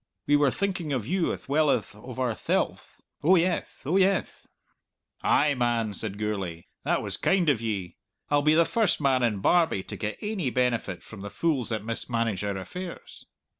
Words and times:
We 0.25 0.35
were 0.35 0.49
thinking 0.49 0.91
of 0.93 1.05
you 1.05 1.31
ath 1.31 1.47
well 1.47 1.69
ath 1.69 1.95
of 1.95 2.17
ourthelves! 2.17 3.03
Oh 3.23 3.35
yeth, 3.35 3.83
oh 3.85 3.97
yeth!" 3.97 4.47
"Ay, 5.21 5.53
man!" 5.53 5.93
said 5.93 6.17
Gourlay, 6.17 6.63
"that 6.83 7.03
was 7.03 7.17
kind 7.17 7.47
of 7.49 7.61
ye! 7.61 7.97
I'll 8.31 8.41
be 8.41 8.55
the 8.55 8.65
first 8.65 8.99
man 8.99 9.21
in 9.21 9.41
Barbie 9.41 9.83
to 9.83 9.95
get 9.95 10.17
ainy 10.23 10.49
benefit 10.49 11.03
from 11.03 11.21
the 11.21 11.29
fools 11.29 11.69
that 11.69 11.85
mismanage 11.85 12.43
our 12.43 12.57
affairs." 12.57 13.27